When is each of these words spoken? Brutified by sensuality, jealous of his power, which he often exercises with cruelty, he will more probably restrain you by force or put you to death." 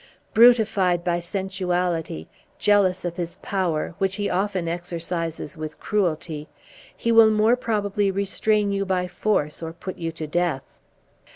Brutified 0.33 1.03
by 1.03 1.19
sensuality, 1.19 2.25
jealous 2.57 3.05
of 3.05 3.15
his 3.17 3.35
power, 3.43 3.93
which 3.99 4.15
he 4.15 4.31
often 4.31 4.67
exercises 4.67 5.55
with 5.55 5.79
cruelty, 5.79 6.49
he 6.97 7.11
will 7.11 7.29
more 7.29 7.55
probably 7.55 8.09
restrain 8.09 8.71
you 8.71 8.83
by 8.83 9.07
force 9.07 9.61
or 9.61 9.73
put 9.73 9.99
you 9.99 10.11
to 10.13 10.25
death." 10.25 10.79